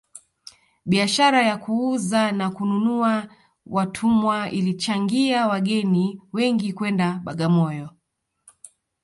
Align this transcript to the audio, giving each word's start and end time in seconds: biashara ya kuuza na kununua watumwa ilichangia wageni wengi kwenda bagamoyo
biashara 0.85 1.41
ya 1.41 1.57
kuuza 1.57 2.31
na 2.31 2.49
kununua 2.49 3.27
watumwa 3.65 4.49
ilichangia 4.51 5.47
wageni 5.47 6.21
wengi 6.33 6.73
kwenda 6.73 7.21
bagamoyo 7.23 7.89